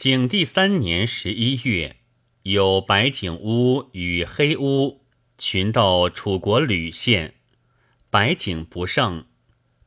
[0.00, 1.96] 景帝三年十一月，
[2.44, 5.02] 有白景乌与黑乌
[5.36, 7.34] 群斗楚国吕县，
[8.08, 9.26] 白景不胜，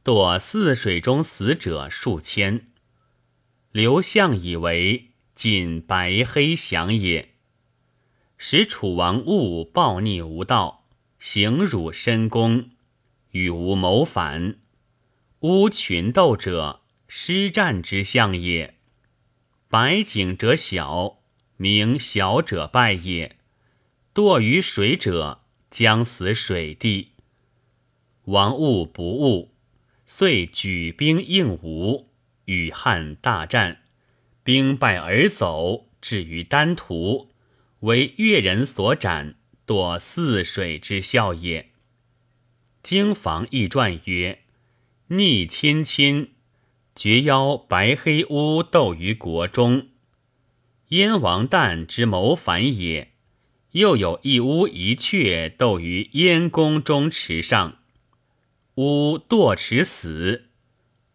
[0.04, 2.68] 堕泗水中死者数千。
[3.71, 7.29] 刘向以为仅白黑降也，
[8.37, 10.85] 使楚王误暴逆无道，
[11.17, 12.69] 行辱深宫，
[13.31, 14.59] 与吾谋反。
[15.39, 18.73] 乌群斗者，失战之象也。
[19.73, 21.18] 白井者小，
[21.58, 23.38] 名小者败也。
[24.13, 25.41] 堕于水者，
[25.72, 27.13] 将死水地。
[28.26, 29.55] 王误不误，
[30.05, 32.12] 遂举兵应吴，
[32.46, 33.82] 与汉大战，
[34.44, 37.32] 兵败而走，至于丹徒，
[37.80, 41.71] 为越人所斩，堕泗水之效也。
[42.84, 44.44] 经房易传曰
[45.10, 46.30] ：“逆亲亲。”
[46.96, 49.88] 绝邀白黑乌斗于国中，
[50.90, 53.13] 燕王旦之谋反也。
[53.72, 57.80] 又有一乌一雀斗于燕宫中池上，
[58.76, 60.50] 乌堕池死。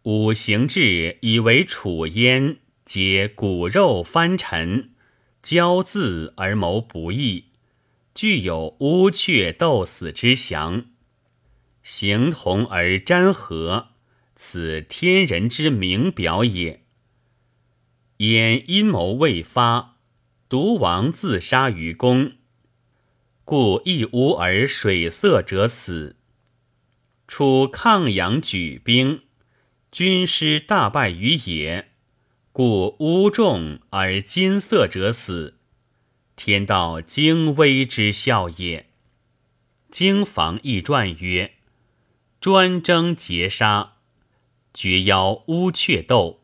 [0.03, 4.91] 五行志以为楚燕皆骨肉翻陈，
[5.41, 7.45] 骄恣而谋不义，
[8.13, 10.87] 具有乌雀斗死之祥，
[11.81, 13.89] 形同而沾合。
[14.41, 16.85] 此天人之明表也。
[18.17, 19.97] 焉阴谋未发，
[20.47, 22.31] 独王自杀于宫，
[23.43, 26.15] 故一乌而水色者死。
[27.27, 29.23] 楚抗阳举兵，
[29.91, 31.89] 军师大败于野，
[32.53, 35.59] 故乌众而金色者死。
[36.37, 38.87] 天道精微之效也。
[39.91, 41.55] 经房易传曰：
[42.39, 43.97] 专征劫杀。
[44.81, 46.38] 绝邀乌鹊斗，